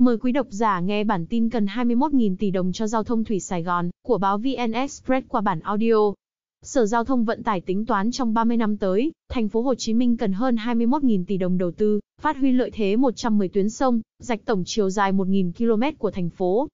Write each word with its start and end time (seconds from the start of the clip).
Mời 0.00 0.18
quý 0.18 0.32
độc 0.32 0.46
giả 0.50 0.80
nghe 0.80 1.04
bản 1.04 1.26
tin 1.26 1.48
cần 1.48 1.66
21.000 1.66 2.36
tỷ 2.38 2.50
đồng 2.50 2.72
cho 2.72 2.86
giao 2.86 3.04
thông 3.04 3.24
thủy 3.24 3.40
Sài 3.40 3.62
Gòn 3.62 3.90
của 4.02 4.18
báo 4.18 4.38
VN 4.38 4.72
Express 4.72 5.26
qua 5.28 5.40
bản 5.40 5.60
audio. 5.60 5.94
Sở 6.62 6.86
Giao 6.86 7.04
thông 7.04 7.24
Vận 7.24 7.42
tải 7.42 7.60
tính 7.60 7.86
toán 7.86 8.10
trong 8.10 8.34
30 8.34 8.56
năm 8.56 8.76
tới, 8.76 9.12
thành 9.28 9.48
phố 9.48 9.62
Hồ 9.62 9.74
Chí 9.74 9.94
Minh 9.94 10.16
cần 10.16 10.32
hơn 10.32 10.56
21.000 10.56 11.24
tỷ 11.24 11.36
đồng 11.36 11.58
đầu 11.58 11.70
tư, 11.70 12.00
phát 12.20 12.36
huy 12.36 12.52
lợi 12.52 12.70
thế 12.70 12.96
110 12.96 13.48
tuyến 13.48 13.70
sông, 13.70 14.00
rạch 14.18 14.44
tổng 14.44 14.62
chiều 14.66 14.90
dài 14.90 15.12
1.000 15.12 15.52
km 15.52 15.98
của 15.98 16.10
thành 16.10 16.30
phố. 16.30 16.68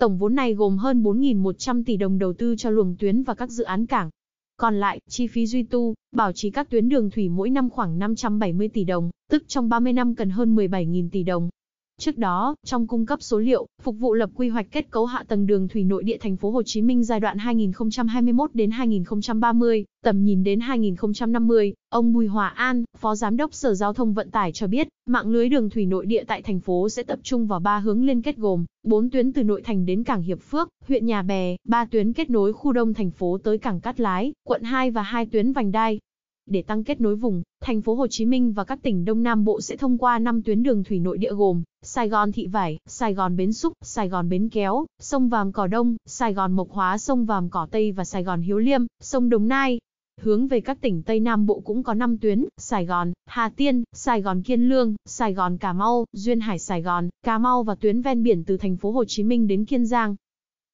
Tổng 0.00 0.18
vốn 0.18 0.34
này 0.34 0.54
gồm 0.54 0.78
hơn 0.78 1.02
4.100 1.02 1.82
tỷ 1.86 1.96
đồng 1.96 2.18
đầu 2.18 2.32
tư 2.32 2.54
cho 2.58 2.70
luồng 2.70 2.96
tuyến 2.98 3.22
và 3.22 3.34
các 3.34 3.50
dự 3.50 3.64
án 3.64 3.86
cảng. 3.86 4.10
Còn 4.56 4.80
lại, 4.80 5.00
chi 5.08 5.26
phí 5.26 5.46
duy 5.46 5.62
tu, 5.62 5.94
bảo 6.12 6.32
trì 6.32 6.50
các 6.50 6.70
tuyến 6.70 6.88
đường 6.88 7.10
thủy 7.10 7.28
mỗi 7.28 7.50
năm 7.50 7.70
khoảng 7.70 7.98
570 7.98 8.68
tỷ 8.68 8.84
đồng, 8.84 9.10
tức 9.30 9.44
trong 9.46 9.68
30 9.68 9.92
năm 9.92 10.14
cần 10.14 10.30
hơn 10.30 10.56
17.000 10.56 11.08
tỷ 11.12 11.22
đồng. 11.22 11.50
Trước 11.98 12.18
đó, 12.18 12.54
trong 12.64 12.86
cung 12.86 13.06
cấp 13.06 13.22
số 13.22 13.38
liệu, 13.38 13.66
phục 13.82 13.96
vụ 13.98 14.14
lập 14.14 14.30
quy 14.34 14.48
hoạch 14.48 14.66
kết 14.70 14.90
cấu 14.90 15.06
hạ 15.06 15.24
tầng 15.28 15.46
đường 15.46 15.68
thủy 15.68 15.84
nội 15.84 16.02
địa 16.02 16.16
thành 16.20 16.36
phố 16.36 16.50
Hồ 16.50 16.62
Chí 16.62 16.82
Minh 16.82 17.04
giai 17.04 17.20
đoạn 17.20 17.38
2021 17.38 18.50
đến 18.54 18.70
2030, 18.70 19.84
tầm 20.04 20.24
nhìn 20.24 20.44
đến 20.44 20.60
2050, 20.60 21.74
ông 21.88 22.12
Bùi 22.12 22.26
Hòa 22.26 22.48
An, 22.48 22.84
Phó 22.98 23.14
Giám 23.14 23.36
đốc 23.36 23.54
Sở 23.54 23.74
Giao 23.74 23.92
thông 23.92 24.14
Vận 24.14 24.30
tải 24.30 24.52
cho 24.52 24.66
biết, 24.66 24.88
mạng 25.06 25.30
lưới 25.30 25.48
đường 25.48 25.70
thủy 25.70 25.86
nội 25.86 26.06
địa 26.06 26.24
tại 26.24 26.42
thành 26.42 26.60
phố 26.60 26.88
sẽ 26.88 27.02
tập 27.02 27.18
trung 27.22 27.46
vào 27.46 27.60
ba 27.60 27.78
hướng 27.78 28.06
liên 28.06 28.22
kết 28.22 28.36
gồm 28.36 28.64
4 28.82 29.10
tuyến 29.10 29.32
từ 29.32 29.42
nội 29.42 29.62
thành 29.62 29.86
đến 29.86 30.04
cảng 30.04 30.22
Hiệp 30.22 30.40
Phước, 30.40 30.68
huyện 30.88 31.06
Nhà 31.06 31.22
Bè, 31.22 31.56
3 31.64 31.84
tuyến 31.84 32.12
kết 32.12 32.30
nối 32.30 32.52
khu 32.52 32.72
đông 32.72 32.94
thành 32.94 33.10
phố 33.10 33.38
tới 33.38 33.58
cảng 33.58 33.80
Cát 33.80 34.00
Lái, 34.00 34.32
quận 34.44 34.62
2 34.62 34.90
và 34.90 35.02
2 35.02 35.26
tuyến 35.26 35.52
vành 35.52 35.72
đai, 35.72 36.00
để 36.46 36.62
tăng 36.62 36.84
kết 36.84 37.00
nối 37.00 37.16
vùng, 37.16 37.42
thành 37.60 37.80
phố 37.80 37.94
Hồ 37.94 38.06
Chí 38.06 38.26
Minh 38.26 38.52
và 38.52 38.64
các 38.64 38.82
tỉnh 38.82 39.04
Đông 39.04 39.22
Nam 39.22 39.44
Bộ 39.44 39.60
sẽ 39.60 39.76
thông 39.76 39.98
qua 39.98 40.18
5 40.18 40.42
tuyến 40.42 40.62
đường 40.62 40.84
thủy 40.84 40.98
nội 40.98 41.18
địa 41.18 41.32
gồm 41.34 41.62
Sài 41.84 42.08
Gòn 42.08 42.32
Thị 42.32 42.46
Vải, 42.46 42.78
Sài 42.86 43.14
Gòn 43.14 43.36
Bến 43.36 43.52
Xúc, 43.52 43.72
Sài 43.82 44.08
Gòn 44.08 44.28
Bến 44.28 44.48
Kéo, 44.48 44.86
sông 44.98 45.28
Vàm 45.28 45.52
Cỏ 45.52 45.66
Đông, 45.66 45.96
Sài 46.06 46.34
Gòn 46.34 46.52
Mộc 46.52 46.70
Hóa, 46.70 46.98
sông 46.98 47.24
Vàm 47.24 47.50
Cỏ 47.50 47.68
Tây 47.70 47.92
và 47.92 48.04
Sài 48.04 48.22
Gòn 48.22 48.40
Hiếu 48.40 48.58
Liêm, 48.58 48.86
sông 49.00 49.28
Đồng 49.28 49.48
Nai. 49.48 49.80
Hướng 50.20 50.48
về 50.48 50.60
các 50.60 50.80
tỉnh 50.80 51.02
Tây 51.02 51.20
Nam 51.20 51.46
Bộ 51.46 51.60
cũng 51.60 51.82
có 51.82 51.94
5 51.94 52.18
tuyến, 52.18 52.44
Sài 52.56 52.86
Gòn, 52.86 53.12
Hà 53.26 53.48
Tiên, 53.48 53.84
Sài 53.92 54.22
Gòn 54.22 54.42
Kiên 54.42 54.68
Lương, 54.68 54.94
Sài 55.04 55.34
Gòn 55.34 55.58
Cà 55.58 55.72
Mau, 55.72 56.04
Duyên 56.12 56.40
Hải 56.40 56.58
Sài 56.58 56.82
Gòn, 56.82 57.08
Cà 57.22 57.38
Mau 57.38 57.62
và 57.62 57.74
tuyến 57.74 58.02
ven 58.02 58.22
biển 58.22 58.44
từ 58.44 58.56
thành 58.56 58.76
phố 58.76 58.90
Hồ 58.90 59.04
Chí 59.04 59.22
Minh 59.22 59.46
đến 59.46 59.64
Kiên 59.64 59.86
Giang. 59.86 60.16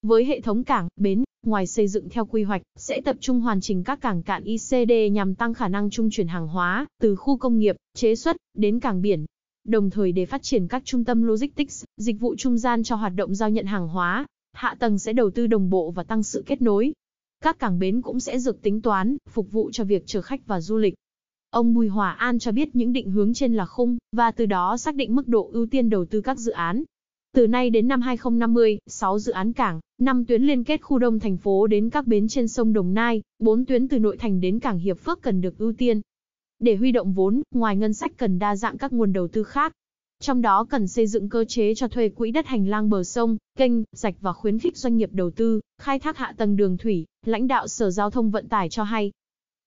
Với 0.01 0.25
hệ 0.25 0.41
thống 0.41 0.63
cảng, 0.63 0.87
bến, 0.95 1.23
ngoài 1.45 1.67
xây 1.67 1.87
dựng 1.87 2.09
theo 2.09 2.25
quy 2.25 2.43
hoạch, 2.43 2.61
sẽ 2.75 3.01
tập 3.01 3.15
trung 3.19 3.41
hoàn 3.41 3.61
chỉnh 3.61 3.83
các 3.83 4.01
cảng 4.01 4.23
cạn 4.23 4.43
ICD 4.43 4.91
nhằm 5.11 5.35
tăng 5.35 5.53
khả 5.53 5.67
năng 5.67 5.89
trung 5.89 6.09
chuyển 6.11 6.27
hàng 6.27 6.47
hóa, 6.47 6.85
từ 7.01 7.15
khu 7.15 7.37
công 7.37 7.59
nghiệp, 7.59 7.75
chế 7.95 8.15
xuất, 8.15 8.37
đến 8.53 8.79
cảng 8.79 9.01
biển. 9.01 9.25
Đồng 9.63 9.89
thời 9.89 10.11
để 10.11 10.25
phát 10.25 10.43
triển 10.43 10.67
các 10.67 10.85
trung 10.85 11.03
tâm 11.03 11.23
logistics, 11.23 11.83
dịch 11.97 12.19
vụ 12.19 12.35
trung 12.35 12.57
gian 12.57 12.83
cho 12.83 12.95
hoạt 12.95 13.15
động 13.15 13.35
giao 13.35 13.49
nhận 13.49 13.65
hàng 13.65 13.87
hóa, 13.87 14.25
hạ 14.53 14.75
tầng 14.79 14.99
sẽ 14.99 15.13
đầu 15.13 15.29
tư 15.29 15.47
đồng 15.47 15.69
bộ 15.69 15.91
và 15.91 16.03
tăng 16.03 16.23
sự 16.23 16.43
kết 16.45 16.61
nối. 16.61 16.93
Các 17.41 17.59
cảng 17.59 17.79
bến 17.79 18.01
cũng 18.01 18.19
sẽ 18.19 18.39
dược 18.39 18.61
tính 18.61 18.81
toán, 18.81 19.17
phục 19.29 19.51
vụ 19.51 19.69
cho 19.71 19.83
việc 19.83 20.03
chở 20.05 20.21
khách 20.21 20.47
và 20.47 20.61
du 20.61 20.77
lịch. 20.77 20.93
Ông 21.49 21.73
Bùi 21.73 21.87
Hòa 21.87 22.11
An 22.11 22.39
cho 22.39 22.51
biết 22.51 22.75
những 22.75 22.93
định 22.93 23.11
hướng 23.11 23.33
trên 23.33 23.53
là 23.53 23.65
khung, 23.65 23.97
và 24.11 24.31
từ 24.31 24.45
đó 24.45 24.77
xác 24.77 24.95
định 24.95 25.15
mức 25.15 25.27
độ 25.27 25.49
ưu 25.53 25.65
tiên 25.65 25.89
đầu 25.89 26.05
tư 26.05 26.21
các 26.21 26.39
dự 26.39 26.51
án, 26.51 26.83
từ 27.35 27.47
nay 27.47 27.69
đến 27.69 27.87
năm 27.87 28.01
2050, 28.01 28.79
6 28.87 29.19
dự 29.19 29.31
án 29.31 29.53
cảng, 29.53 29.79
5 30.01 30.25
tuyến 30.25 30.43
liên 30.43 30.63
kết 30.63 30.81
khu 30.81 30.99
đông 30.99 31.19
thành 31.19 31.37
phố 31.37 31.67
đến 31.67 31.89
các 31.89 32.07
bến 32.07 32.27
trên 32.27 32.47
sông 32.47 32.73
Đồng 32.73 32.93
Nai, 32.93 33.21
4 33.39 33.65
tuyến 33.65 33.87
từ 33.87 33.99
nội 33.99 34.17
thành 34.17 34.41
đến 34.41 34.59
cảng 34.59 34.79
Hiệp 34.79 34.99
Phước 34.99 35.21
cần 35.21 35.41
được 35.41 35.57
ưu 35.57 35.73
tiên. 35.73 36.01
Để 36.59 36.75
huy 36.75 36.91
động 36.91 37.13
vốn, 37.13 37.41
ngoài 37.51 37.75
ngân 37.75 37.93
sách 37.93 38.11
cần 38.17 38.39
đa 38.39 38.55
dạng 38.55 38.77
các 38.77 38.93
nguồn 38.93 39.13
đầu 39.13 39.27
tư 39.27 39.43
khác. 39.43 39.73
Trong 40.19 40.41
đó 40.41 40.65
cần 40.69 40.87
xây 40.87 41.07
dựng 41.07 41.29
cơ 41.29 41.45
chế 41.45 41.75
cho 41.75 41.87
thuê 41.87 42.09
quỹ 42.09 42.31
đất 42.31 42.47
hành 42.47 42.67
lang 42.67 42.89
bờ 42.89 43.03
sông, 43.03 43.37
kênh, 43.57 43.71
rạch 43.91 44.15
và 44.21 44.33
khuyến 44.33 44.59
khích 44.59 44.77
doanh 44.77 44.97
nghiệp 44.97 45.09
đầu 45.13 45.31
tư, 45.31 45.59
khai 45.81 45.99
thác 45.99 46.17
hạ 46.17 46.33
tầng 46.37 46.55
đường 46.55 46.77
thủy, 46.77 47.05
lãnh 47.25 47.47
đạo 47.47 47.67
Sở 47.67 47.89
Giao 47.89 48.09
thông 48.09 48.31
Vận 48.31 48.47
tải 48.47 48.69
cho 48.69 48.83
hay, 48.83 49.11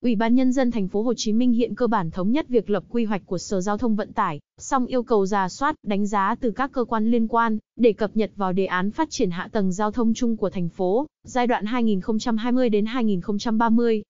Ủy 0.03 0.17
ban 0.17 0.35
nhân 0.35 0.53
dân 0.53 0.71
thành 0.71 0.89
phố 0.89 1.03
Hồ 1.03 1.15
Chí 1.17 1.33
Minh 1.33 1.53
hiện 1.53 1.75
cơ 1.75 1.87
bản 1.87 2.11
thống 2.11 2.33
nhất 2.33 2.49
việc 2.49 2.71
lập 2.71 2.85
quy 2.89 3.05
hoạch 3.05 3.23
của 3.27 3.39
Sở 3.39 3.61
Giao 3.61 3.79
thông 3.79 3.97
Vận 3.97 4.13
tải, 4.13 4.41
song 4.59 4.87
yêu 4.87 5.03
cầu 5.03 5.27
giả 5.27 5.49
soát, 5.49 5.75
đánh 5.83 6.07
giá 6.07 6.35
từ 6.41 6.51
các 6.51 6.73
cơ 6.73 6.85
quan 6.85 7.11
liên 7.11 7.29
quan 7.29 7.59
để 7.77 7.93
cập 7.93 8.17
nhật 8.17 8.31
vào 8.37 8.53
đề 8.53 8.67
án 8.67 8.91
phát 8.91 9.11
triển 9.11 9.31
hạ 9.31 9.49
tầng 9.53 9.73
giao 9.73 9.91
thông 9.91 10.15
chung 10.15 10.37
của 10.37 10.51
thành 10.51 10.69
phố 10.69 11.07
giai 11.25 11.47
đoạn 11.47 11.65
2020 11.65 12.69
đến 12.69 12.87
2030. 12.87 14.03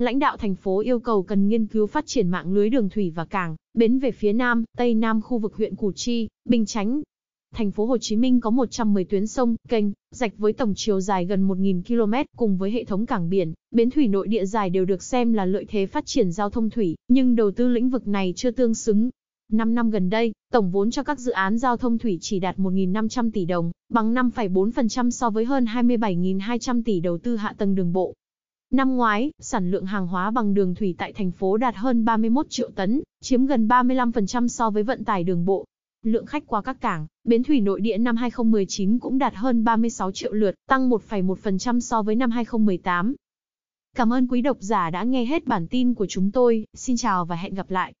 Lãnh 0.00 0.18
đạo 0.18 0.36
thành 0.36 0.54
phố 0.54 0.80
yêu 0.80 1.00
cầu 1.00 1.22
cần 1.22 1.48
nghiên 1.48 1.66
cứu 1.66 1.86
phát 1.86 2.06
triển 2.06 2.28
mạng 2.28 2.52
lưới 2.52 2.70
đường 2.70 2.88
thủy 2.88 3.12
và 3.14 3.24
cảng, 3.24 3.56
bến 3.74 3.98
về 3.98 4.10
phía 4.10 4.32
nam, 4.32 4.64
tây 4.76 4.94
nam 4.94 5.20
khu 5.20 5.38
vực 5.38 5.54
huyện 5.54 5.76
Củ 5.76 5.92
Chi, 5.92 6.28
Bình 6.44 6.66
Chánh, 6.66 7.02
Thành 7.54 7.70
phố 7.70 7.86
Hồ 7.86 7.98
Chí 7.98 8.16
Minh 8.16 8.40
có 8.40 8.50
110 8.50 9.04
tuyến 9.04 9.26
sông, 9.26 9.56
kênh, 9.68 9.84
rạch 10.10 10.38
với 10.38 10.52
tổng 10.52 10.72
chiều 10.76 11.00
dài 11.00 11.24
gần 11.24 11.48
1.000 11.48 11.82
km 11.82 12.14
cùng 12.36 12.56
với 12.56 12.70
hệ 12.70 12.84
thống 12.84 13.06
cảng 13.06 13.30
biển, 13.30 13.52
bến 13.70 13.90
thủy 13.90 14.08
nội 14.08 14.28
địa 14.28 14.44
dài 14.44 14.70
đều 14.70 14.84
được 14.84 15.02
xem 15.02 15.32
là 15.32 15.44
lợi 15.44 15.64
thế 15.68 15.86
phát 15.86 16.06
triển 16.06 16.32
giao 16.32 16.50
thông 16.50 16.70
thủy, 16.70 16.96
nhưng 17.08 17.36
đầu 17.36 17.50
tư 17.50 17.68
lĩnh 17.68 17.90
vực 17.90 18.08
này 18.08 18.32
chưa 18.36 18.50
tương 18.50 18.74
xứng. 18.74 19.10
5 19.52 19.74
năm 19.74 19.90
gần 19.90 20.10
đây, 20.10 20.32
tổng 20.52 20.70
vốn 20.70 20.90
cho 20.90 21.02
các 21.02 21.18
dự 21.18 21.32
án 21.32 21.58
giao 21.58 21.76
thông 21.76 21.98
thủy 21.98 22.18
chỉ 22.20 22.38
đạt 22.38 22.58
1.500 22.58 23.30
tỷ 23.30 23.44
đồng, 23.44 23.70
bằng 23.88 24.14
5,4% 24.14 25.10
so 25.10 25.30
với 25.30 25.44
hơn 25.44 25.64
27.200 25.64 26.82
tỷ 26.84 27.00
đầu 27.00 27.18
tư 27.18 27.36
hạ 27.36 27.54
tầng 27.58 27.74
đường 27.74 27.92
bộ. 27.92 28.14
Năm 28.72 28.96
ngoái, 28.96 29.32
sản 29.38 29.70
lượng 29.70 29.86
hàng 29.86 30.06
hóa 30.06 30.30
bằng 30.30 30.54
đường 30.54 30.74
thủy 30.74 30.94
tại 30.98 31.12
thành 31.12 31.30
phố 31.30 31.56
đạt 31.56 31.76
hơn 31.76 32.04
31 32.04 32.46
triệu 32.48 32.70
tấn, 32.74 33.02
chiếm 33.20 33.46
gần 33.46 33.68
35% 33.68 34.48
so 34.48 34.70
với 34.70 34.82
vận 34.82 35.04
tải 35.04 35.24
đường 35.24 35.44
bộ. 35.44 35.64
Lượng 36.02 36.26
khách 36.26 36.46
qua 36.46 36.62
các 36.62 36.80
cảng, 36.80 37.06
bến 37.24 37.42
thủy 37.42 37.60
nội 37.60 37.80
địa 37.80 37.98
năm 37.98 38.16
2019 38.16 38.98
cũng 38.98 39.18
đạt 39.18 39.34
hơn 39.34 39.64
36 39.64 40.12
triệu 40.12 40.32
lượt, 40.32 40.54
tăng 40.68 40.90
1,1% 40.90 41.80
so 41.80 42.02
với 42.02 42.14
năm 42.14 42.30
2018. 42.30 43.14
Cảm 43.96 44.12
ơn 44.12 44.28
quý 44.28 44.40
độc 44.40 44.56
giả 44.60 44.90
đã 44.90 45.02
nghe 45.02 45.24
hết 45.24 45.46
bản 45.46 45.66
tin 45.66 45.94
của 45.94 46.06
chúng 46.06 46.30
tôi, 46.30 46.66
xin 46.74 46.96
chào 46.96 47.24
và 47.24 47.36
hẹn 47.36 47.54
gặp 47.54 47.70
lại. 47.70 47.92